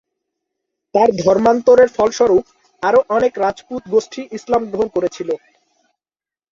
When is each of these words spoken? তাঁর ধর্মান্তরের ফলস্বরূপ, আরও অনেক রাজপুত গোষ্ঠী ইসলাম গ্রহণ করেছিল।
তাঁর 0.95 1.09
ধর্মান্তরের 1.19 1.89
ফলস্বরূপ, 1.89 2.45
আরও 2.83 2.99
অনেক 3.09 3.33
রাজপুত 3.37 3.81
গোষ্ঠী 3.93 4.21
ইসলাম 4.37 4.61
গ্রহণ 4.65 4.87
করেছিল। 4.95 5.29